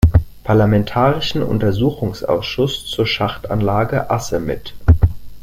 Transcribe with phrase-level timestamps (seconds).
[0.43, 4.73] Parlamentarischen Untersuchungsausschuss zur Schachtanlage Asse mit.